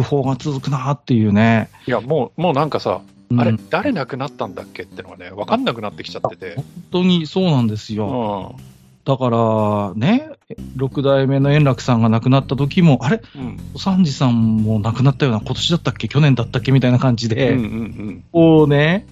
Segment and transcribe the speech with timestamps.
[0.00, 1.70] 訃報が続くなっていうね。
[1.86, 3.00] いや、もう、もうなんかさ、
[3.36, 6.54] あれうん、誰亡くなったんだっけってのがね、分かんなくなってきちゃってて。
[6.56, 8.54] 本当にそうなんですうよ。
[8.54, 8.62] ん。
[9.04, 10.30] だから、ね、
[10.76, 13.20] 六代目の円楽さんが亡くなった時も、あれ？
[13.36, 13.58] うん。
[13.74, 16.08] お三治さんも亡くなったような、今年だったっけ？
[16.08, 16.72] 去年だったっけ？
[16.72, 19.06] みたいな感じうんで、うんこうね、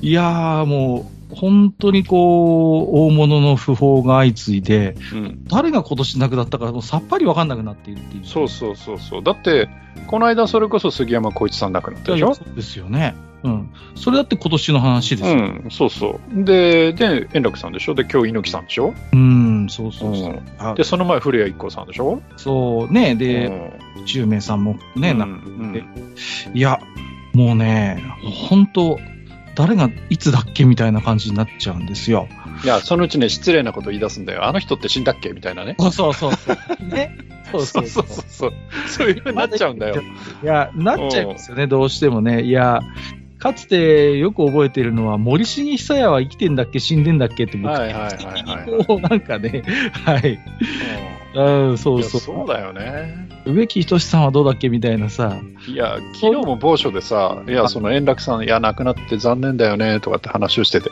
[0.00, 5.18] いやーもう、本当にこう、大物の訃報が相次いで、うん。
[5.18, 5.44] うん。
[5.44, 8.24] 誰が今年亡くなったかもうさっぱりわかんなくなっているっていう。
[8.24, 9.22] そうそうそうそう。
[9.22, 9.68] だって、
[10.06, 12.34] この間それこそ杉山浩一さん亡くなったでしょ？
[12.34, 13.14] そうですよね。
[13.44, 13.70] うん。
[13.94, 15.36] それだって今年の話ですよ。
[15.36, 16.44] うん、そうそう。
[16.44, 17.94] で、で、円楽さんでしょ？
[17.94, 18.94] で、今日猪木さんでしょ？
[19.12, 20.30] うん、そうそうそう。
[20.30, 22.22] うんあで、その前、古谷一行さんでしょ？
[22.36, 25.84] そうね、で、うん中明さんもね、うんなうん
[26.54, 26.80] いや、
[27.34, 28.02] もうね、
[28.48, 28.98] 本当
[29.54, 32.28] 誰がいつだっけみたいな感じになっちゃうんですよ。
[32.64, 34.44] いや、そのうちね、失礼なこと言い出すんだよ。
[34.46, 35.76] あの人って死んだっけみたいなね。
[35.78, 36.32] そうそうそう。
[36.86, 37.18] ね。
[37.50, 38.06] そうそうそう。
[38.06, 38.52] そうそう。
[38.88, 40.02] そういうふうになっちゃうんだよ。
[40.42, 42.42] いや、なっちゃいますよね、どうしてもね。
[42.42, 42.80] いや、
[43.38, 49.62] かつてよく覚えてるのは、森重久彌は生きてんだっけ、死んでんだっけって、僕、はいはいはいはい こうなんかね、
[50.04, 50.38] はい。
[51.34, 52.20] うん、そうそう。
[52.20, 53.28] そうだよね。
[53.44, 60.90] 植木仁さんはどうだっけみたいなさ、いや、昨日も某所でさ、いや、その円楽さん、いや、亡くなって残念だよね、とかって話をしてて、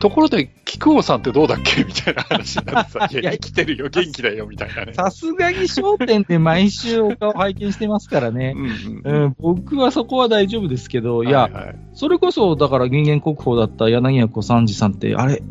[0.00, 4.94] ところで、木久扇さんってどうだっけみたいな話になってさ、 いや、生きてるよ、元気だよ、みたいなね。
[4.94, 8.54] さすがに焦点で毎週お顔拝見してますからね。
[8.56, 9.26] うんう。
[9.28, 15.42] ん、僕はそこは大丈夫ですけど、いや、はいはいそれこそ、だから人間国宝だった柳家小三治さんって、あれ、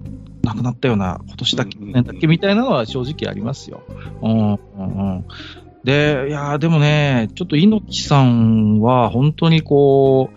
[0.52, 3.82] 亡くなったような、今年だっけ、うんうんうん年だっけみたいなのは正直ありますよ。
[4.22, 4.82] うん、うん、う
[5.20, 5.26] ん。
[5.84, 10.30] で、いやー、でもね、ちょっと猪木さんは、本当にこ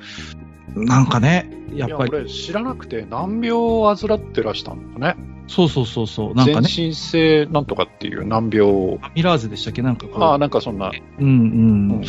[0.74, 5.16] う、なんかね、やっぱり、知らなくて難病を患ってらしたんだね。
[5.46, 9.82] そうそうそうそう、なんかね、全身性なんとかっていう難病ミラーゼでしたっけ？
[9.82, 10.90] なんかああ、なんかそんな。
[11.18, 12.02] うんうん。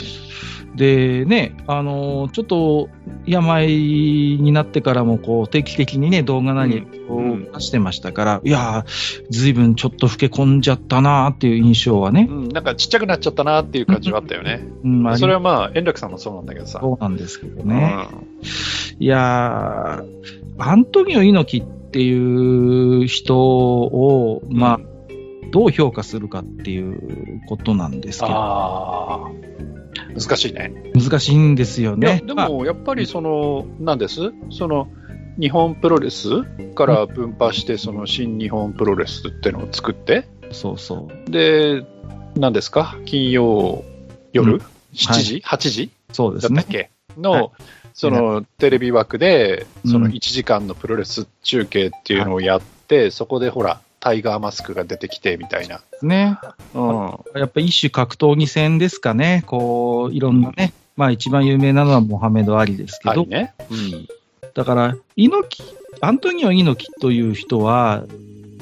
[0.76, 2.90] でね、あのーちょっと
[3.26, 7.52] 病になってからもこう定期的にね、動画なりをうん。
[7.52, 12.28] 出してましたから、いやー、ずいぶんちょっと老け込んじゃったなーっていう印象はね。
[12.30, 14.68] う、ん、なんかちっちゃくなっちゃったなっていう感じはあったよね。
[14.84, 16.80] うん、まあ、それはまあ、円楽さんもそうなんだけどさ。
[16.82, 18.08] そうなんですけどね。
[19.00, 24.58] いやー、アントニオ猪木っていう人を、うん。
[24.58, 24.80] まあ、
[25.52, 29.30] どう評価するかっていうことなんですけど、
[30.20, 30.74] 難しいね。
[30.94, 32.24] 難しいんですよね。
[32.36, 34.34] まあでも、やっぱりその、なんです？
[34.52, 34.88] その、
[35.40, 36.44] 日本プロレス
[36.74, 41.32] から分派して、その新日本プロレスっていうのを作って、そうそう。
[41.32, 41.86] で、
[42.36, 42.98] 何ですか？
[43.06, 43.84] 金曜
[44.32, 44.60] 夜、うん
[44.94, 45.92] ?7 時、?8 時？
[46.14, 46.72] そうですねだったっ。
[46.72, 46.90] け？
[47.18, 47.50] の、はい
[47.98, 55.82] そのテレビ枠で、そのうん1時間のプロレス中継っていうのをやって、そこでほら、タイガーマスクが出てきてみたいな。
[56.04, 56.38] ね。
[56.76, 57.40] うん。
[57.40, 59.44] やっぱ一種格闘技戦ですかね。
[59.48, 60.74] こう、いろんなね。
[60.96, 63.56] まあ一番有名なのはモハメド・アリですけど、はいね。
[63.72, 64.08] うん。
[64.54, 65.64] だから、猪木、
[66.02, 68.04] アントニオ猪木という人は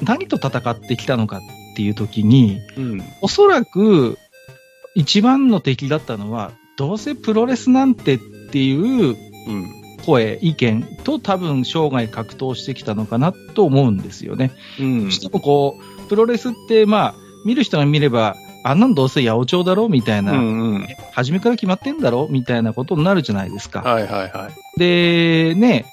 [0.02, 1.40] 何と戦ってきたのかっ
[1.76, 3.02] ていう時に、うん。
[3.20, 4.16] おそらく
[4.94, 8.18] 一番の敵だったのは、どうせプロレスなんてっ
[8.50, 9.14] ていう
[9.46, 9.83] うん。
[10.04, 14.52] 声、意見と多分生涯格闘してきたのかなと思うんですよね。
[14.78, 20.86] うんしてもこう、プロレスってまあ、見る人が見れば、あんなんどうせ八百長だろみたいな、うんうん。
[21.12, 23.80] 初めから決まってんだろみたいなことになるじゃないですか。
[23.80, 24.78] はいはいはい。
[24.78, 25.84] で、ね、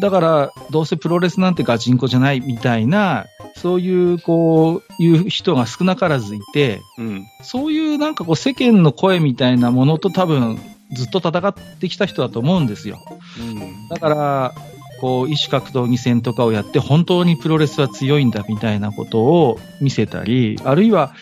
[0.00, 7.26] だから、どうせプロレスなんてガチンコじゃないみたいな、そういう、こう、いう人が少なからずいて、うん。
[7.42, 10.60] そういうなんかこう世間の声みたいなものと多分
[10.94, 12.98] ずっと戦ってきた人だと思うんですよ。
[13.38, 13.88] うん。
[13.88, 14.54] だから、
[15.00, 21.12] こう、異種格闘技戦とかをやって本当にプロレスは強いんだみたいなことを見せたり、あるいは、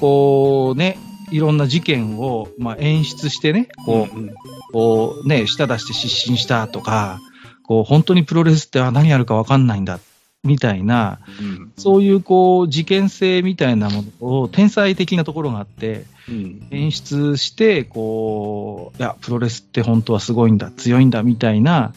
[0.00, 0.98] こうね、
[1.30, 4.34] いろんな事件を、まあ、演出してね、こう、うん
[4.72, 7.20] こうね、舌出して失神したとか、
[7.64, 9.98] こう、本当にプロレスってあ何やるかわかんないんだ、
[10.42, 11.72] みたいな、うん。
[11.76, 16.66] そういうこう、事件性みたいなものを、天才的なところがあって、うん。
[16.70, 21.92] 演出して、こう、いや、プロレスって本当はすごいんだ、強いんだ、みたいな、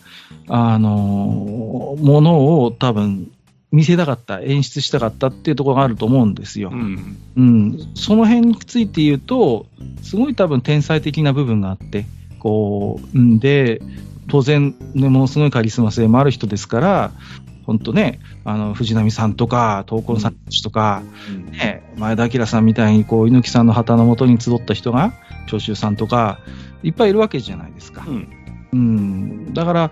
[0.47, 3.31] あのものを多分、
[3.71, 6.69] 見せたかった、演出したかったっていうところがあると思うんですよ。
[6.71, 7.17] うん。
[7.35, 7.79] うん。
[7.95, 9.65] その辺について言うと、
[10.03, 12.05] すごい多分天才的な部分があって、
[12.39, 13.81] こう、んで、
[14.27, 17.11] 当然、ね、ものすごいカリスマ性もある人ですから、
[17.65, 21.03] 本当ね、あの、藤波さんとか、東光さんたちとか、
[21.51, 25.13] ね、前田明さんみたいに、こう、猪木さんの旗のもとに集った人が、
[25.47, 26.39] 長州さんとか、
[26.83, 28.03] いっぱいいるわけじゃないですか。
[28.07, 28.27] うん。
[28.73, 29.53] うん。
[29.53, 29.91] だから、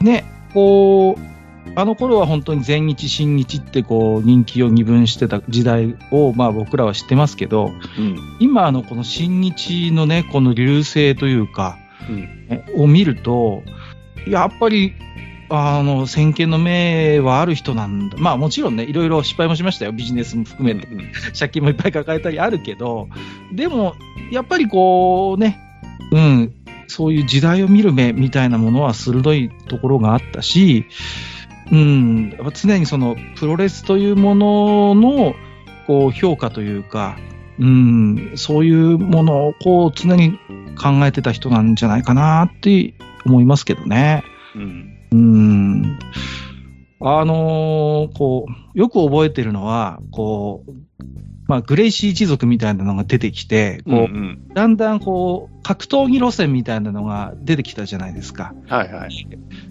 [0.00, 1.32] ね、こう、
[1.74, 8.36] あの頃は本当に全日、新日ってこう人気を二分してた時代を、まあ僕らは知ってますけど、うん。
[8.40, 12.16] 今のこの新日のね、この流星というか、うん。
[12.48, 13.62] ねを見ると、
[14.26, 14.92] やっぱり、
[15.54, 18.16] あの、先見の明はある人なんだ。
[18.18, 19.92] まあもちろんね、いろいろ失敗もしましたよ。
[19.92, 20.88] ビジネスも含めて。
[21.38, 23.08] 借金もいっぱい抱えたりあるけど、
[23.52, 23.94] でも、
[24.30, 25.60] やっぱりこうね、
[26.10, 26.54] うん、
[26.86, 30.86] そういう時代を見る目みたいなものは鋭いところがあったし、
[31.70, 35.34] うん、常にそのプロレスというものの
[35.86, 37.18] こう評価というか、
[37.58, 40.38] うん、そういうものをこう常に
[40.80, 42.94] 考えてた人なんじゃないかなって
[43.26, 44.24] 思いますけどね。
[47.02, 47.12] うん。
[47.12, 47.20] うん。
[47.20, 50.72] あのーこう、よく覚えてるのは、こう、
[51.48, 54.48] まあ、グレイシー一族みたいなのが出てきて、こう、うん。
[54.54, 58.54] だんだんこう、格闘技路線みたいなのが出てきたじゃないですか。
[58.68, 59.28] はいはい。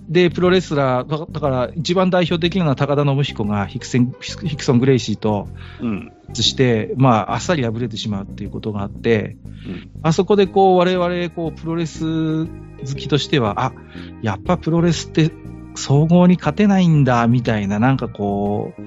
[0.10, 5.48] で、プロレスラー、だだから一番代表的なのは高田信彦がヒクセンヒクソン・グレイシーと
[5.82, 6.12] うん。
[6.34, 12.48] して、まあ、あっさり敗れてしまうっていうことがあって、うんあそこでこう、我々、こう、プロレス好
[12.98, 13.74] きとしては、あ、
[14.24, 15.32] やっぱプロレスって
[15.76, 18.82] 総合に勝てないんだ、みたいな、なんかこう、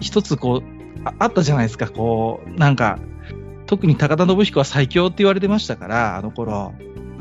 [0.00, 2.98] 一つこう、ああったじゃないですか、こう、なんか、
[3.66, 6.74] 特に高田信彦は最強って言われてましたから、あの頃。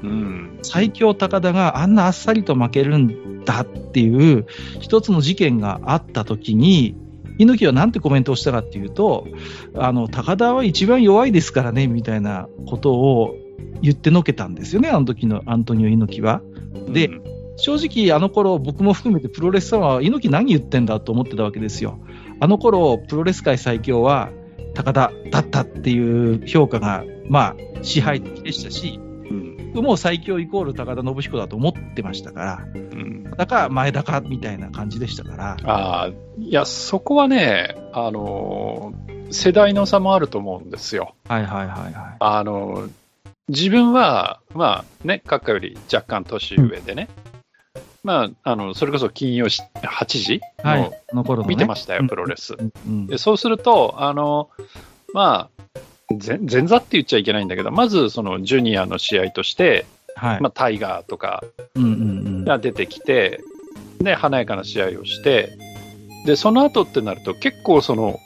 [0.03, 0.59] うん。
[0.63, 4.45] 最強高田があんなあっさりと負けるんだっていう
[4.79, 6.95] 一つの事件があった時に、
[7.37, 9.27] 猪木はなんてコメントをしたかっていうと、
[9.75, 13.35] あの、高田は一番弱いですからね、みたいなことを
[13.81, 16.41] 言ってのけたんですよね、あの時のアントニオ猪木は。
[16.89, 21.99] でうん正直あの頃僕も含めてプロレスさんは猪木何言ってんだと思ってたわけですよ。
[22.39, 24.31] あの頃プロレス界最強は
[24.73, 29.83] 高田だったっていう評価が、まあ、支配的でしたし、うん。
[29.83, 33.31] もう最強イコール高田信彦だと思ってましたから、うん。
[33.31, 36.07] だから前田かみたいな感じでしたから、ああ、
[36.39, 41.15] いや、そこはね、あのー、世代の差もあると思うんですよ。
[41.27, 42.91] はいはいはいはあのー、
[43.49, 47.09] 自分は、まあね、閣下より若干年上でね、
[48.03, 50.41] まあ、あの、それこそ金曜し8時い。
[50.63, 51.47] はのい。
[51.47, 52.53] 見てましたよ、うんプロレス。
[52.53, 54.49] うんうんでそうすると、あの、
[55.13, 55.73] まあ、
[56.27, 60.41] 前前座って言っちゃいけないんだけど、まずそのジュニアの試合として、はい。
[60.41, 61.43] まあ、タイガーとか。
[62.43, 63.41] が出てきて、
[63.99, 65.57] で、華やかな試合をして、
[66.25, 68.19] で、その後ってなると結構その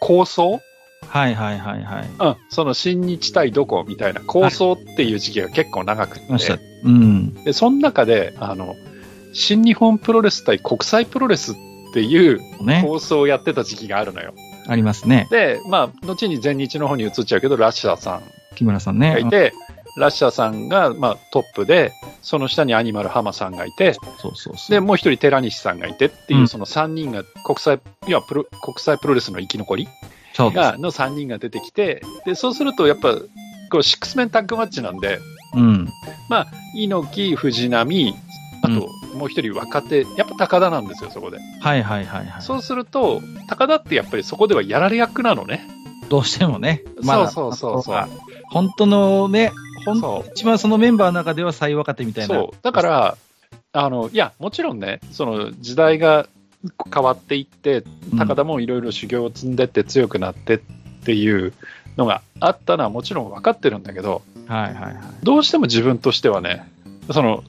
[0.00, 0.60] 構想
[1.06, 2.06] はいはいはいはい。
[2.18, 6.64] うん、その新日対どこみたいな構想っていう時期が結構長くましたて、。
[6.84, 7.34] うん。
[7.44, 8.74] で、その中で、あの、
[9.38, 11.54] 新日本プロレス対国際プロレスっ
[11.94, 12.82] ていうね。
[12.84, 14.34] 構想をやってた時期があるのよ。
[14.66, 15.28] ありますね。
[15.30, 18.22] で、まあ、後に全日の方に移っちゃうけど、ラッシャーさん
[18.56, 19.12] 木村さんね。
[19.12, 19.52] がいて、
[19.96, 24.00] ラッシャーさんが、まあ、トップで、その下にアニマルハマさんがいて、そ
[24.30, 24.70] うそうそう。
[24.70, 29.88] で、もう一人寺西さんがいてっていうう、んその3人が国際、いや、プロ、国際プロレスの生き残り。
[30.36, 33.14] が、の3人が出てきて、で、そうすると、やっぱ、
[33.70, 35.18] こう、シックスメンタッグマッチなんで、
[35.54, 35.88] うん。
[36.28, 38.14] まあ、猪木、藤波、
[38.62, 41.38] あと、もう一人若手、やっぱ高田なんですよ、そこで。
[41.60, 42.42] はいはいはいはい。
[42.42, 45.68] そうすると、高田ってやっぱりそこではやられ役なのね。
[46.08, 46.82] どうしてもね。
[47.02, 48.08] そうそうそうそう。
[48.50, 49.52] 本当のね、
[49.84, 52.34] 本そ一番そのメンバーの中では最若手みたいな。
[52.34, 52.56] そう。
[52.62, 53.16] だから、
[53.72, 56.26] あの、いや、もちろんね、その時代が
[56.92, 60.58] 変わっていって、うん高田もいろいろ修行を積んでって強くなってっ
[61.04, 61.52] ていう
[61.98, 64.96] のがあったのはもちろん分かってるんだけど、はいはいはい。
[65.22, 66.66] どうしても自分としてはね、
[67.12, 67.44] その、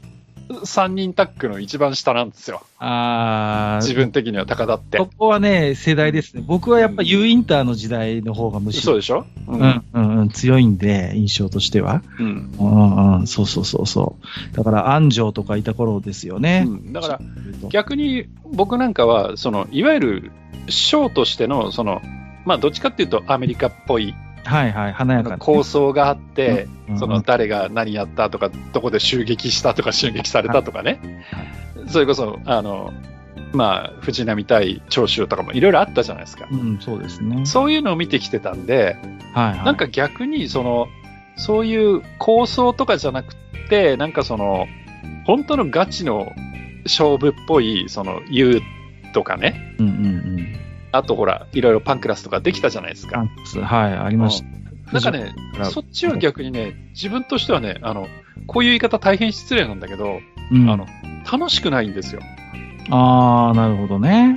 [0.50, 2.64] 3人タッグの一番下なんですよ。
[2.80, 5.06] あー自分的には高田ってそ。
[5.06, 6.44] こはね、世代ですね。
[6.46, 9.26] 僕はやっぱ U インターの時代の方がむしろ、そうでしょ？
[9.48, 12.02] ううんうんうん、強いんで、印象としては。
[12.20, 12.52] うん。
[12.58, 14.16] うんうん、そうそうそうそ
[14.54, 14.56] う。
[14.56, 16.66] だから、安城とかいた頃ですよね。
[16.68, 17.20] うんだから、
[17.70, 20.32] 逆に僕なんかは、その、いわゆる、
[20.68, 22.02] ショーとしての、その、
[22.46, 24.16] まあ、どっちかっていうとアメリカっぽい
[24.46, 31.24] はいはい、華やかな、構想があって、うんその誰が何やったとか、どこで襲撃したとか、襲撃されたとかね、
[31.88, 32.94] それこそ、あの、
[33.54, 36.48] まあ、藤波対長州とかもいろいろあったじゃないですか。
[36.52, 37.46] うん、そうですね。
[37.46, 38.98] そういうのを見てきてたんで、
[39.34, 39.66] はいはい。
[39.66, 40.88] なんか逆に、その、
[41.36, 43.36] そういう構想とかじゃなく
[43.70, 44.68] て、なんかその、
[45.26, 46.32] 本当のガチの
[46.84, 48.62] 勝負っぽい、その、言う
[49.14, 50.56] とかね、うんうんうん。
[50.92, 53.18] あとほら、いろいろパンクラスとかできたじゃないですか。
[53.18, 54.94] パンクスはい、ありました。
[54.94, 58.08] なんかね、らそっちは逆にね、自分としてはね、あの、
[58.48, 60.20] こういう言い方大変失礼なんだけど、
[60.52, 60.88] うん、あの、
[61.32, 62.22] 楽しくないんですよ。
[62.90, 64.36] あー、なるほどね。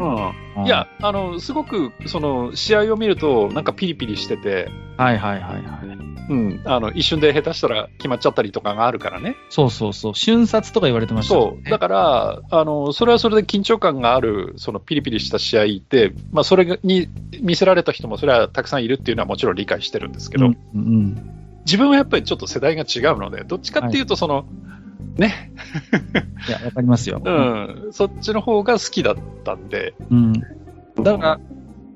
[0.67, 4.69] いや、あの、すごく、その、試合を見ると、なんかピリピリしてて、
[4.99, 5.87] はいはいはいはい。
[5.87, 5.92] う
[6.33, 9.37] ん、あの一瞬で下手したら決まっちゃったりとかがあるからね。
[9.51, 10.15] そうそうそう。
[10.15, 11.71] 瞬殺とか言われてましたねそう。
[11.71, 17.09] だから、あの、それはそれで緊張感がある、そのピリピリした試合で、まあ、それに
[17.41, 24.47] 見せられた人も、それはたくさんいるっていうのはもちろん理解してるんですけど、うんうん自分はやっぱりちょっと世代が違うので、どっちかっていうと、その、
[25.17, 25.53] ね、
[26.49, 27.21] いや、わかりますよ。
[27.25, 30.33] うん、そっちの方が好きだったんで、うん。
[30.33, 31.41] だから、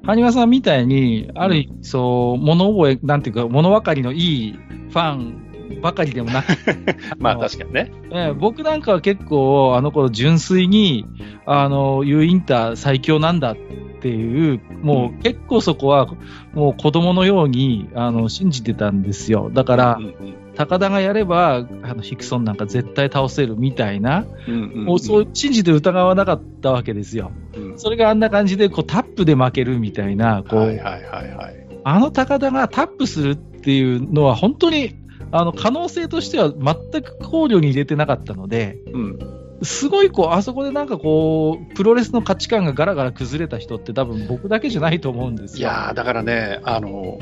[0.06, 5.46] 埴輪さんみたいに、ある意味、そう、物覚え、なんていうか、物分かりのいいファン
[5.82, 6.46] ばかりでもなく
[7.18, 7.90] まあの確かにね。
[8.12, 11.06] ええ僕なんかは結構、あの頃純粋に、
[11.44, 13.56] あの、U インター最強なんだっ
[14.00, 16.06] ていう、もう結構そこは、
[16.54, 19.50] もう子供のように、あの、信じてたんですよ。
[19.52, 20.14] だからう、ん
[20.56, 27.32] 高田がやれば、あの、ヒクソンなんか絶対倒せるみたいな、うんうんうんもうそう、信じて疑わなかったわけですよ。
[27.56, 31.66] うんそれがあんな感じで、こう、タップで負けるみたいな、こう、はいはいはいはい。
[31.84, 34.96] あの高田がタップするっていうのは、本当に、
[35.30, 39.18] あの、可能性としては全く考慮に入れてなかったので、うん
[39.62, 45.58] すごいこう、あそこでなんかこう、プロレスの価値観がガラガラ崩れた人って多分僕だけじゃないと思うんですよ。
[45.60, 47.18] いやーだからね、あの、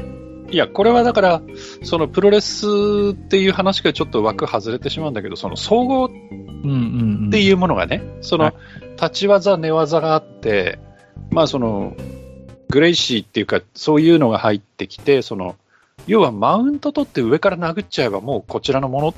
[0.51, 1.43] いや、これはだから、
[1.83, 2.67] そのプロレス
[3.13, 6.11] っていう話がちょっと枠外れてしまうんだけど、その総合っ。
[7.31, 8.55] ていうものがね、そのはい
[8.95, 10.79] 立ち技、寝技があって、
[11.31, 11.97] まあその、
[12.71, 15.57] グレイシーっていうか、そういうのが入ってきて、その、
[16.07, 19.15] 要はマウント取って上から殴っちゃえばもうこちらのものっ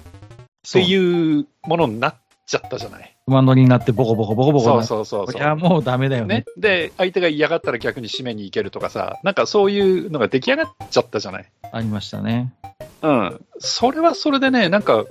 [0.71, 2.15] ていうものになっ
[2.47, 3.17] ちゃったじゃない。
[3.27, 5.41] 馬乗りになってボコボコボコボコそうなそうそうそう。
[5.41, 11.51] いや、もうダメだよねね。、で、相手が嫌がったら逆に締めに行けるとかさ、なんかそういうのが出来上がっちゃったじゃない。
[11.73, 12.55] ありましたね。
[13.03, 13.41] うん。
[13.59, 15.05] それはそれでね、なんか、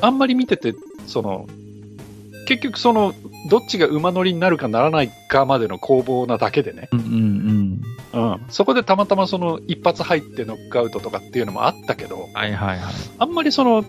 [0.00, 0.74] あんまり見てて、
[1.06, 1.46] その、
[2.46, 3.14] 結局その、
[3.50, 6.88] どっちが馬乗りになるかならないかまでの攻防なだけでね。
[6.92, 7.82] うんうん
[8.14, 8.32] うん。
[8.32, 8.40] うん。
[8.48, 12.94] そこでたまたまその、一発入ってノックアウトとかっていうのもあったけど、はいはいはい。
[13.18, 13.84] あんまりその、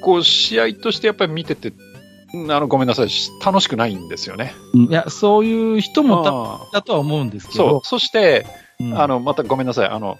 [0.00, 1.89] こう、試合としてやっぱり見てて、うん
[2.32, 4.54] あの、ごめんなさい、し楽しくないんですよね。
[4.74, 7.80] うんいや、そういう人もだとは思うんですけそうど。。
[7.84, 8.46] そして、
[8.78, 9.88] うんあの、またごめんなさい。
[9.88, 10.18] あの、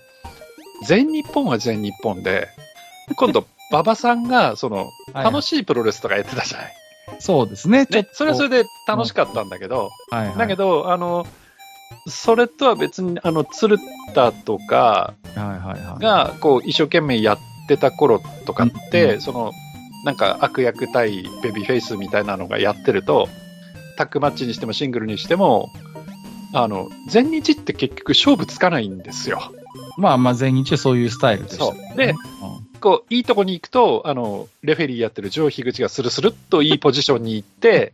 [0.86, 2.48] 全日本は全日本で、
[3.16, 6.72] 今度、 馬場さんが、その、楽ししいプロレスとかやってたじゃない。
[7.20, 7.86] そうですね。
[7.90, 11.26] ねそれはそれで楽しかったんだけど、はいはい、だけど、あの、
[12.08, 13.78] それとは別に、あの、鶴
[14.14, 16.02] 田とかはいはいはい。
[16.02, 17.38] が、こう、一生懸命やっ
[17.68, 19.52] てた頃とかって、うんその、
[20.04, 23.28] なんか悪役対ベビーフェイスみたいなのがやってると、
[23.96, 25.70] タッグマッチにしてもシングルにしても、
[26.52, 29.52] あの、全日って結局勝負つかないんですよ。
[29.96, 32.14] まあまあ、全日はそういうスタイルでした、そうで
[32.80, 37.92] こう、いいとこに行くと、あの、レフェリーやってるジョー樋口がスルスルっといいポジションに行って、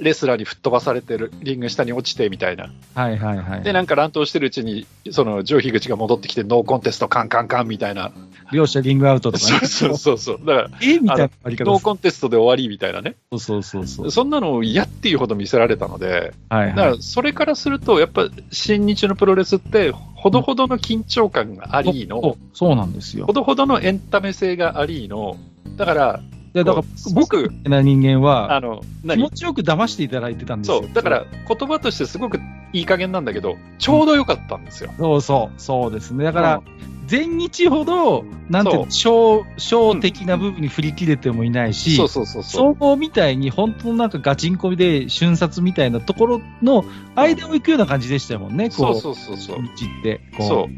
[0.00, 2.70] レスラーに吹っ飛ばされてる、リング下に落ちてみたいな。
[2.94, 3.62] はいはいはい。
[3.62, 8.12] で、なんか乱闘してるうちに、そのジョー樋口が戻ってきて、ノーコンテストカンカンカンみたいな。
[8.52, 9.66] 両者リングアウトとかね。
[9.66, 10.38] そうそうそう。
[10.44, 13.16] だから、えみたいなあり方ノーコンテストで終わりみたいなね。
[13.30, 14.10] そうそうそうそう。
[14.10, 16.96] そんなのを嫌っていうほど見せられたので、はいはいだから。
[17.00, 23.32] それからすると、やっぱ新日のプロレスって、ほどほどの緊張感がありの、そうそうなんですよほ。
[23.32, 25.36] どほどのエンタメ性がありの、
[25.76, 26.20] だから、
[26.54, 30.82] いやだから僕な人間は、あの、気何持ちよく騙していただいてたんですよ。
[30.82, 32.38] そう、だから言葉としてすごく
[32.72, 34.90] いい加減なんだけど、ちょうどよかったんですよ。
[34.98, 36.24] そうそう、そうですね。
[36.24, 36.62] だから
[37.08, 42.42] うん、全日ほど、なんていうの、小、小的な部分に振り切れてもいないし、そうそうそう。
[42.42, 46.84] 総合みたいに、本当のなんかガチンコで瞬殺みたいなところの
[47.14, 49.62] 間を行くような感じでしたもんね、こう、そうそうそうそう。
[49.62, 50.20] 道って。
[50.36, 50.68] こうそ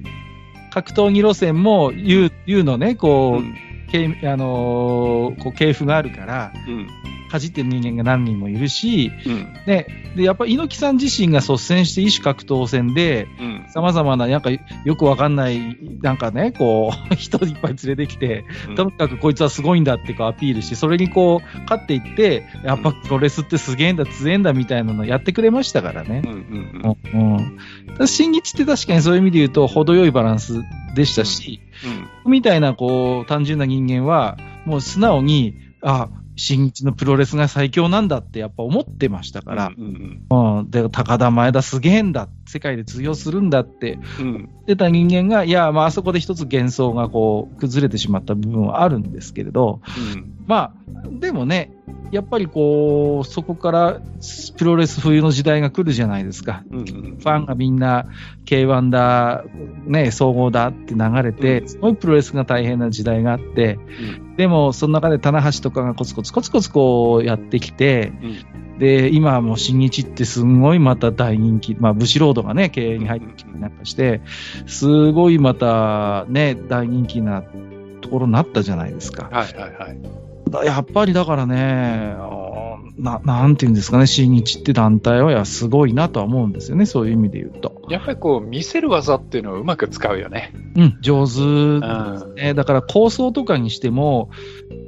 [0.73, 2.97] 格闘技路線も U, U のね、う。
[2.97, 6.89] こう、うん系あのーこう系譜があるから、うん。
[7.31, 9.55] かじってる人間が何人もいるし、うん。
[9.65, 13.67] ね、で、やっぱ猪木さん自身が率先して異種格闘戦で、うん。
[13.73, 18.45] 様々な、なんかよくわかんない、なんかね、こう、 人いっぱい連れてきて、
[18.75, 26.29] とにかくこいつはすごいんだってこうアピールして、それにこう、勝っていって、やっぱプロレスってすげえんだ、強えんだみたいなのやってくれましたからねう。
[26.29, 26.33] ん。
[26.33, 26.97] うん。
[27.15, 27.57] うん。
[27.99, 28.09] うん。
[28.09, 30.65] 新日って確かにそういう意味で言うと、程よいバランス
[30.97, 31.70] でしたし、うん。
[32.25, 40.21] みたいな、こう、単純な人間は、もう素直に、あ、新日のプロレスが最強なんだってやっぱ思ってましたから、うん。
[40.31, 40.59] うん。
[40.59, 40.71] うん。
[40.71, 43.99] で、高田前田すげえんだ、世界で通用するんだって。
[44.19, 44.33] うん。
[44.35, 49.81] 言ってた人間が、いや、まあ、あそこで一つ幻想がこう、崩れてしまった部分はあるんですけれど、
[50.47, 51.73] まあ、でもね、
[52.11, 54.01] やっぱりこう、そこから
[54.57, 56.65] プロレス冬の時代が来るじゃないですか。
[56.71, 56.85] うん。
[56.85, 58.07] ファンがみんな
[58.47, 59.45] K1 だ、
[59.87, 61.69] ね、総合だって流れて、うん。
[61.69, 63.79] すごいプロレスが大変な時代があって、
[64.37, 68.13] でもその中で棚橋とかがコツコツコツコツこうやってきて、
[68.81, 74.23] で、今はもう新日ってすごいまた大人気、まあ、ブシロードがね、経営に入ってきたりなんかして、
[74.67, 77.45] すごいまたね、大人気になっ
[78.01, 79.29] ところになったじゃないですか。
[79.31, 79.99] はいはいはい。
[80.49, 82.17] だやっぱりだからね、
[82.97, 87.83] ななんていうんですかね、新日って団体はやすごいなとは思うんですよね、そういう意味で言うと。
[87.91, 90.55] やっぱりこう、見せる技っていうのをうまく使うよね。
[90.75, 92.35] うん、上手うん。
[92.35, 94.31] ね、だから構想とかにしても、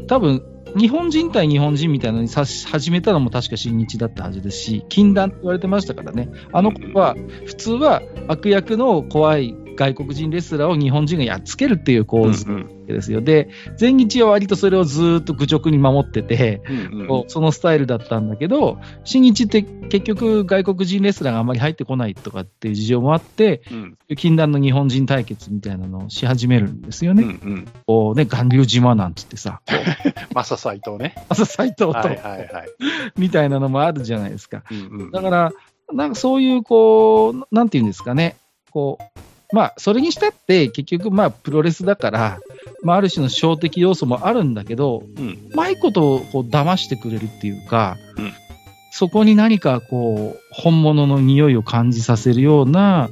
[0.08, 0.42] 多分
[0.76, 7.14] 日本人対日本人みたいなのにさし始めたのも確か新日だったはずですし、禁断って言われてましたからね、あの子は、
[7.46, 13.20] 普通は悪役の怖い外国人レスラーを日本人がやっつけるっていう構図うんですよ。
[13.20, 13.48] で、
[13.80, 27.24] 前日は割とそれをずーっと愚直に守ってて、うんうんそのスタイルだったんだけど、新日って結局外国人レスラーがあまり入ってこないとかっていう事情もあって、うん禁断の日本人対決みたいなのをし始めるんですようんね。
[27.24, 27.68] うん。
[27.86, 29.62] こうね、巌流島なんつってさ、
[30.34, 31.14] マサ斎藤ね。
[31.28, 32.48] 朝斎藤と、はいはいはい。
[33.16, 34.64] みたいなのもあるじゃないですか。
[34.70, 35.52] うんうんだから、
[35.92, 38.36] なんかそういう、こう、なんていうんですかね、
[38.70, 39.20] こう、
[39.52, 42.38] まあ、それにしたって、結局、まあ、プロレスだから、
[42.82, 48.32] まあ、ある種の小的要素もあるんだけど、うんうまいことをこう騙してくれるっていうか、うん
[48.94, 53.08] そこに何かこう、本物の匂いを感じさせるような、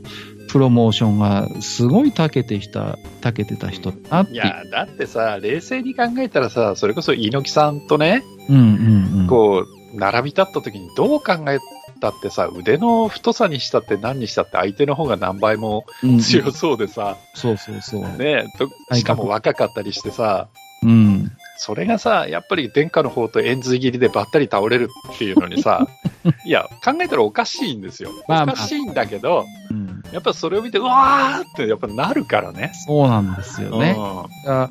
[0.50, 4.32] プロモーションがすごい長けてきた、長けてた人だなって。
[4.32, 9.26] いや、だってさ、冷静に考えたらさ、それこそ猪木さんとね、うんうんうん。
[9.26, 11.58] こう、並び立った時にどう考え
[12.00, 15.84] たってさ、腕の太さにしたって何にしたって相手の方が何倍も
[16.20, 18.00] 強そうでさ、そうそうそう。
[18.18, 20.48] ねとしかも若かったりしてさ、
[20.82, 21.30] うん。
[21.58, 25.86] それがさ、やっぱり殿下の方と円髄切りでばったり倒れるっていうのにさ、
[26.46, 28.10] いや、考えたらおかしいんですよ。
[28.26, 32.72] おまあまあかしいんだけど、うん、やっぱそれを見て、うわーってやっぱなるからね。
[32.86, 33.94] そうなんですよね。
[33.94, 34.70] うが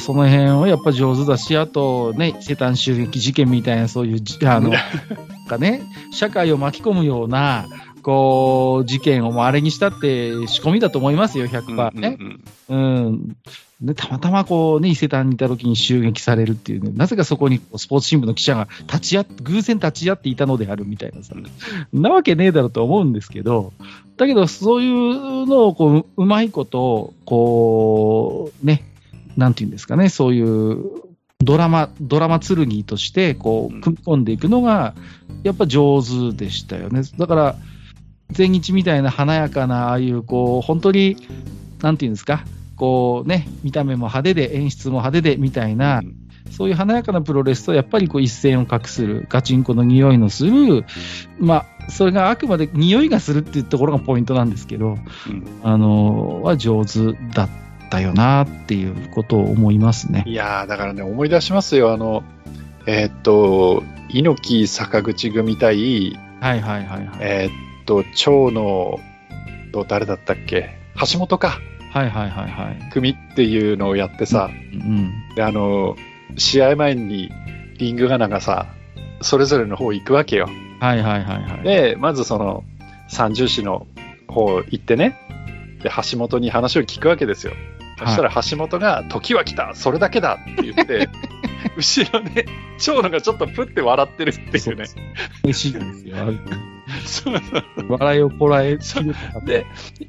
[0.00, 4.72] その辺はやっぱ上手だし、あとね、伊勢丹襲撃事件みたいな、そういうじ、あの、
[5.48, 5.82] かね、
[6.12, 7.66] 社会を巻き込むような、
[8.02, 12.16] こう、事件をもうあれにしたって仕込みだと思いますよ、ん100%ね。
[12.20, 12.26] うん
[12.68, 13.36] うんうん。
[13.82, 21.34] で、たまたまこうね、伊勢丹にいた時に襲撃されるっていうね、なぜかそこにスポーツ新聞の記者が立ち会偶然立ち会っていたのであるみたいなさ、
[21.92, 23.72] なわけねえだろうと思うんですけど、
[24.16, 28.84] だけどそういうのをこう、ううまいこと、こう、ね、
[29.36, 30.84] なんていうんですかね、そういう
[31.42, 34.94] ドラマ、ドラマ剣として、こう組み込んでいくのが、
[35.42, 37.02] やっぱ上手でしたよね。
[37.18, 37.56] だから、
[38.36, 41.16] 前日みたいな華やかな、ああいう、こう、本当に、
[41.82, 42.44] なんていうんですか、
[42.76, 46.02] こうね、見た目も派手で、演出も派手で、みたいな、
[46.50, 50.84] そういう華やかなプロレスと、やっぱりこう一線を画する、ガチンコの匂いのする、
[51.38, 54.96] まあ、それがあくまで匂いがするっていうところがポイントなんですけど、
[55.28, 55.46] うん。
[55.62, 60.24] あのは上手だったよなっていうことを思いますね。
[60.26, 61.92] いやー、だからね、思い出しますよ。
[61.92, 62.22] あの、
[62.86, 67.18] えーっと、猪木坂口組対、はいはいはいはい。
[67.20, 69.00] えーっと、長野
[69.72, 70.70] と誰だったっけ？
[71.12, 71.58] 橋本か。
[71.92, 72.90] はいはいはいはい。
[72.90, 75.12] 組っていうのをやってさ、うん。
[75.36, 75.96] で、あの、
[76.36, 77.30] 試合前に
[77.78, 78.66] リングガナがさ、
[79.20, 80.48] それぞれの方行くわけよ。
[80.80, 81.62] はいはいはいはい。
[81.62, 82.64] で、まずその、
[83.08, 83.86] 三重士の
[84.26, 85.16] 方行ってね、
[85.82, 87.52] で、橋本に話を聞くわけですよ。
[88.06, 91.08] そしたら橋本が、時は来たそれだけだって言って、
[91.76, 92.46] 後ろで、
[92.78, 94.84] 長野がちょっとプって笑ってるっていうね。
[95.44, 96.16] 嬉しいですよ。
[97.06, 97.34] そう
[97.88, 98.76] 笑いをこらえ
[99.44, 99.66] で、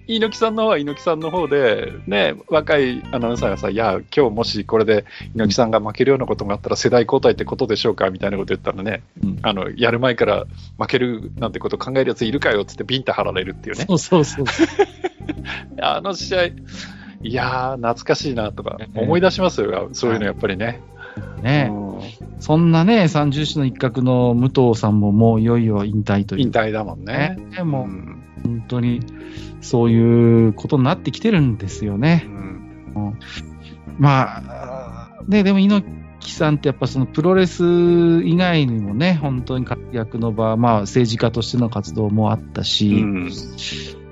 [0.08, 10.46] 猪木さんの方は猪木さんの方で、ね、若いアナウンサーがさ、いや、今日もしこれで猪木さんが負けるようなことがあったら世代交代ってことでしょうかみたいなこと言ったらね、うんあの、やる前から
[10.78, 13.86] 負けるなんてこと考えるやついるかよっつってビンタ貼られるっていうね。
[13.88, 14.46] そうそうそう。
[15.80, 16.50] あの試合、
[17.24, 20.82] いやー、懐かしいなとかね思い出しますよ、そういうのやっぱりね。
[21.42, 21.84] ね、うん
[22.40, 27.38] そんなね、三重士の一角の武藤さんももういよいよ引退という引退だもんね。
[27.52, 27.64] ね。
[27.64, 29.00] もううん本当に
[29.62, 32.26] そういうことになってきてるんですよね。
[32.26, 33.18] うん
[33.98, 35.88] まあ、ね、でも猪
[36.20, 37.64] 木さんってやっぱそのプロレス
[38.24, 43.32] 以外にもね、本当に活躍の場、まあ政治家としての活動もあったし、うん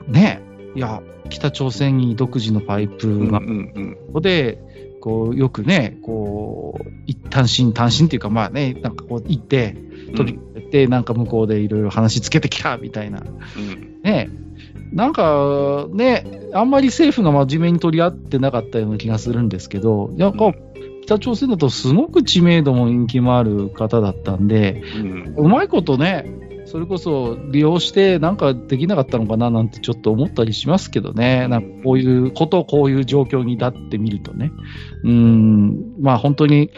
[0.08, 0.41] ね、
[0.76, 4.62] いや、北朝鮮に独自のパイプが、うんうんここで、
[5.02, 9.76] こう、よくね、こう、一単身、単身っていうか、まあね、なんかこう、行って、
[10.15, 13.24] 飛び越えて、なんか向こうでいろいろ話つけてきた、みたいな。
[13.24, 14.02] うん。
[14.04, 14.30] ね、
[14.94, 20.54] なんかね、あんまり政府が真面目に取り合ってなかったような気がするんですけど、なんか、
[21.04, 25.34] 北朝鮮だとすごく知名度も人気もある方だったんで、うん。
[25.38, 26.26] うまいことね、
[26.65, 31.47] それこそ利用してなんかできなかったのかななんてちょっと思ったりしますけどね。
[31.47, 34.52] なんかこういうこと、こういう状況にだってみるとね。
[35.04, 36.71] うん、まあ本当に、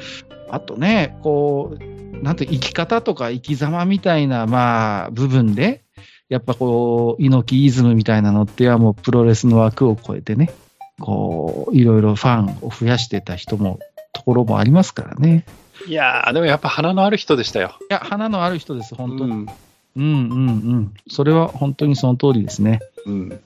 [0.50, 5.84] あとね、こう、なんて生き方とか生き様みたいな、まあ部分で、
[6.30, 10.52] やっぱこう、猪木イズムみたいなのってはもうプロレスの枠を超えてね、
[11.00, 13.80] こう、いろいろファンを増やしてた人も、
[14.14, 15.46] ところもありますからね。
[15.88, 17.78] いやー、でもやっぱ花のある人でしたよ。
[17.90, 19.32] いや、花のある人です、本当に。
[19.32, 19.48] うん
[19.96, 20.94] うん、うん、うん。
[21.08, 22.80] それは本当にその通りですね。
[23.06, 23.40] うん。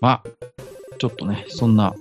[0.00, 0.28] まあ、
[0.98, 1.94] ちょっとね、そんな。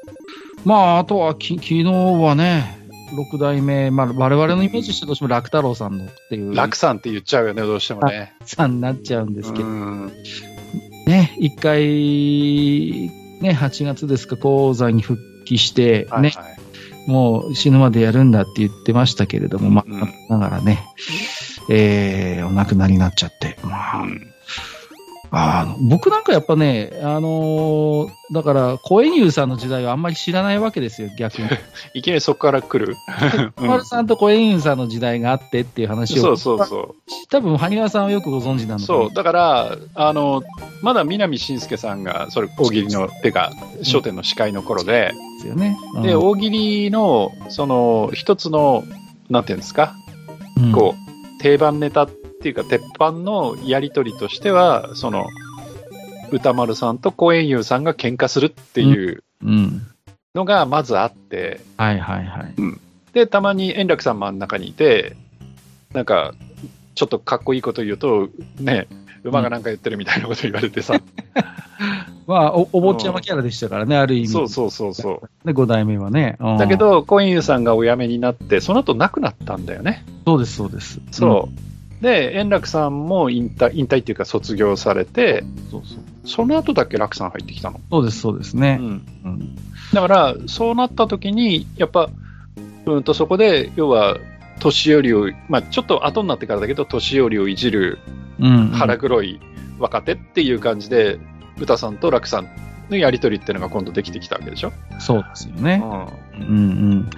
[0.65, 2.79] まあ、あとはき、昨日はね、
[3.15, 8.33] 六代目、まあ、我々のイメージしてどうしても楽太郎さんのっていう、楽さんって言っちゃうよね、どうしてもね。
[8.45, 10.11] さんになっちゃうんですけど、うん
[11.05, 11.83] ね、一回、
[13.41, 16.31] ね、8月ですか、鉱山に復帰して、ね、はいはい。
[17.07, 20.85] もう死ぬまでやるんだって言ってましたけれども、まうんあ、ながらね、
[21.69, 24.33] えー、お亡くなりになっちゃって、まあ、うん
[25.35, 31.47] あの僕なんかやっぱね、あのーだから、小江優さんの時代はあんまり知らないわけですよ、逆に。
[31.95, 32.95] いきなりそこから来る。
[33.57, 36.95] うん丸さんと小江優さんの時代があってっていう話を、そうそうそ
[37.31, 38.77] 多分、萩川さんはよくご存知なう。
[38.77, 39.13] のそう。
[39.13, 40.43] だから、あの、
[40.83, 45.77] まだ南信介さんが、それ、大喜利の、てか、商店の司会の頃で、ですよね。
[45.95, 48.83] うんで、大喜利の、その、一つの、
[49.31, 49.95] なんていうんですか、
[50.57, 51.02] うんこう、
[51.43, 55.27] 定番ネタっていうか、鉄板のやりとりとしては、その、
[56.31, 59.81] 歌丸さんと小円優さんが喧嘩するっていううん。
[60.33, 62.53] のがまずあって、はいはいはい。
[63.11, 65.17] で、たまに円楽さん真ん中にいて、
[65.91, 66.33] なんか、
[66.95, 68.29] ちょっとかっこいいこと言うと、
[68.61, 68.87] ね、
[69.23, 70.99] 馬がなんか言ってるみたいなこと言われてさ、
[72.27, 74.27] まあ、おお坊ちゃまキャラでしたからね、ある意味。
[74.27, 75.47] そうそうそうそう。
[75.47, 76.37] ね、五代目はね。
[76.39, 80.05] うんだけ、ど、コインユーさんがお辞めになって、その後亡くなったんだよね。
[80.25, 81.01] そうです、そうです。
[81.11, 81.49] そ
[82.01, 82.03] う。
[82.03, 85.71] で、円楽さんも引退、引退っていうか卒業されて、うん。
[85.71, 85.99] そうそう。
[86.25, 87.79] その後だっけ楽さん入ってきたの？
[87.91, 88.75] そうです、そうですうね。
[88.75, 88.79] ん。
[88.79, 89.55] うん。
[89.93, 92.09] だから、そうなった時に、やっぱ、
[92.85, 94.17] うんとそこで、要は、
[94.59, 98.22] 年寄りを、まあちょっと後になってからだけど、年寄りをいじるうん。
[98.71, 99.39] 腹黒い
[99.79, 101.19] 若手っていう感じで、
[101.59, 102.47] 歌さんと楽さん
[102.89, 104.71] のやりとりっていうのが今度できてきたわけでしょ？
[104.99, 105.81] そうですよね。
[106.39, 106.59] ううんう
[106.95, 107.09] ん。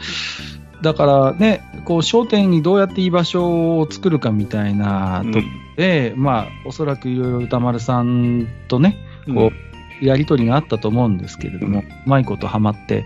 [0.81, 5.45] だからね、こう、商店にどうやって居場所を作るかみたいなとこ
[5.77, 8.97] で、まあ、おそらくいろいろ歌丸さんとね、
[9.33, 9.64] こう、
[10.01, 13.05] やりとりがあったと思うんですけれども、ううまいことハマって、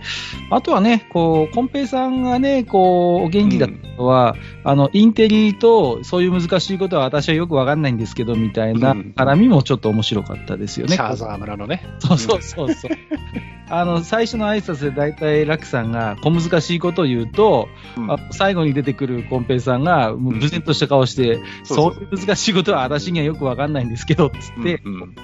[0.50, 9.14] あとはね、こう、コンペイさんがね、こう、お元気だったのは、あの、インテリと、そういう難しいことは私はよくわかんないんですけど、みたいなうん。
[9.16, 10.96] 絡みもちょっと面白かったですよね。
[10.96, 11.84] シャーザー村のね。
[12.00, 12.92] そうそうそうそう。
[13.72, 18.12] あの、最初の挨拶で大体、楽さんが小難しいことを言うと、うん。
[18.12, 21.98] あ最後に出てくるコンペイさんが、もう無然とした顔して、そそう。
[22.00, 25.16] ういう難しいことは私にはよくわかんないんですけど、つって、うんうん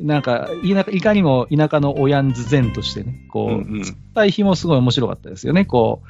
[0.00, 3.82] なんか、田舎いかにも田舎の親んず然としてね、こう、うんうん
[4.14, 5.64] 対比もすごい面白かったですよね。
[5.64, 6.02] こ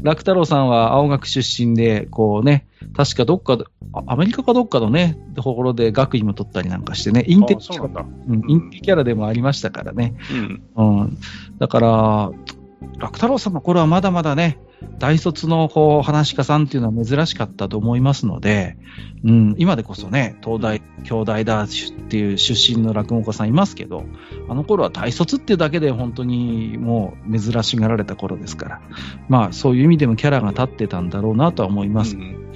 [0.00, 2.66] う、楽太郎さんは青学出身で、こうね、
[2.96, 3.56] 確かどっか
[4.06, 8.04] アメリカかどっかのね、ところで学位も取ったりなんかしてね、インテリあそうなんだ。
[8.26, 10.16] うんインテリキャラでもありましたからね。
[10.76, 11.02] うん。
[11.02, 11.18] うん。
[11.58, 12.32] だから、
[12.98, 14.58] 楽太郎さんの頃はまだまだね、
[14.98, 18.76] 大卒のこう話し家さんっていうのは珍しかったと思いますので、
[19.24, 21.68] うん、今でこそね、東大、京大だっ
[22.08, 24.04] ていう出身の落語家さんいますけど、
[24.48, 28.82] あの頃は大卒っていうだけで本当にもう珍しがられた頃ですから、
[29.28, 32.16] まあそういう意味でもキャラが立ってたんだろうなとは思います。
[32.16, 32.54] うん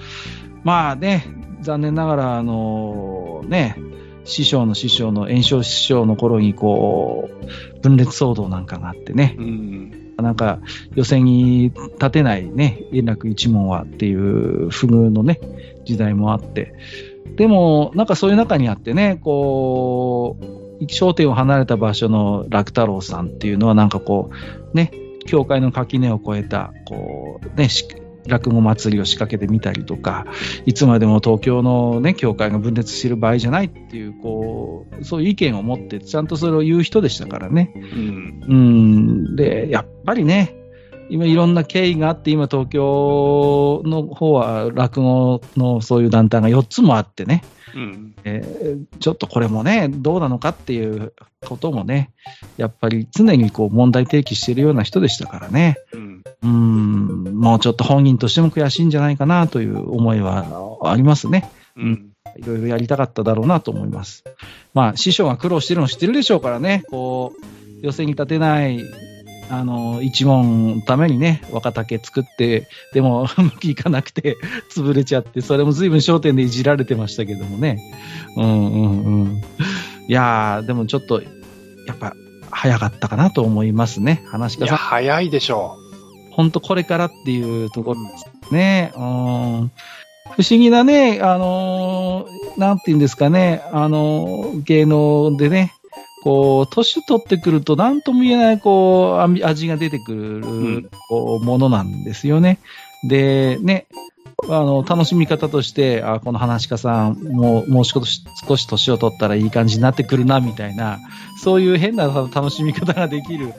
[0.65, 1.25] まあね、
[1.61, 3.77] 残念ながら、あのね、
[4.25, 9.98] 師匠の師匠の炎症師匠の頃にこう、分裂騒動なんかがあってね、うん。
[10.23, 10.61] なんか
[10.95, 15.41] 予選に立てないね、円楽一門はっていう不遇のね、
[15.85, 16.75] 時代もあって、
[17.37, 20.37] でも、なんかそういう中にあってね、こ
[20.81, 24.31] う、焦点を離れた場所の楽太郎さんっていうのはなんかこ
[24.73, 24.93] う、ね、
[25.27, 27.69] 教会の垣根を越えた、こう、ね、
[28.29, 30.27] 落語祭りを仕掛けてみたりとか、
[30.67, 37.73] いつまでも東京のね、教会が分裂している場合じゃないっていう、こう、そういう意見を持って、ちゃんとそれを言う人でしたからね。
[37.75, 38.45] うん。
[38.49, 40.55] うん、で、やっぱりね、
[41.11, 47.43] 今いろんな経緯があって、今東京の方は落語のそういう団体が4つもあってね、
[47.75, 48.15] うん。
[48.25, 48.59] えー
[49.01, 51.13] ちょっとこれもね、どうなのかっていう
[51.47, 52.11] こともね、
[52.57, 56.18] やっぱり常にこう問題提起しているような人でしたからね、うん。
[56.43, 61.51] うん、もうちょっと本人としても悔しいんじゃないかなという思いはありますね。
[61.77, 62.11] うん。
[62.37, 64.25] いろいろやりたかっただろうなと思います。
[64.75, 67.33] まあ、師匠が苦労してるの知ってるでしょうからね、こ
[67.83, 68.81] う、寄せに立てない、
[69.51, 74.37] あの、一問のためにね、若竹作って、でも、うまくいかなくて、
[74.71, 77.81] 潰れちゃって、それも随分焦点でいじられてましたけどもね。
[78.37, 79.43] うんうんうん。
[80.09, 82.15] いやー、でもちょっと、やっぱ、
[82.51, 84.23] 早かったかなと思いますね。
[84.27, 84.77] 話しいや。
[84.77, 85.77] 早いでしょ
[86.39, 88.93] 本当これからっていうところですね。
[88.97, 89.73] うん
[90.37, 95.73] 不思議なね、あのーなんて言うんですかね、あのー芸能でね、
[96.23, 102.61] こう、年取ってくると何とも言えない、こう、味が出てくる、ものなんですよね。
[103.09, 103.87] で、ね、
[104.45, 110.99] あの、楽しみ方として、あ、この話家さん、もう、もう少し、少し年を取ったらいい感じになってくるな、みたいな、
[111.43, 113.55] そういう変な楽しみ方ができる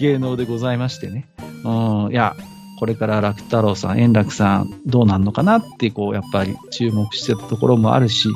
[0.00, 1.28] 芸能でございましてね。
[1.64, 2.36] うん、いや、
[2.78, 8.28] これから楽太郎さん、円楽さん、どうなんのかなって、こう、やっぱり注目してたところもあるし、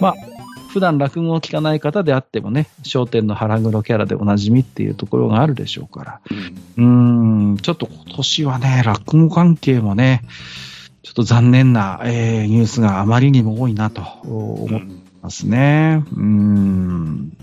[0.00, 0.14] まあ、
[0.72, 6.20] 普段落語を聞かない方であってもね、笑点の腹黒キャラでおなじみっていうところがあるでしょうから、
[6.78, 10.22] うん、ん、ちょっと今年はね、落語関係もね、
[11.02, 14.82] ちょっと残念な、えー、ニュースがあまりにも多いなと思い
[15.20, 16.02] ますね。
[16.16, 17.36] うん。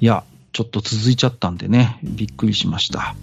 [0.00, 3.16] いや、ちょっと続いちゃったんでね、びっくりしました。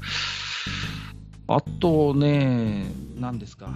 [1.51, 2.85] あとね、
[3.19, 3.71] 何ですか。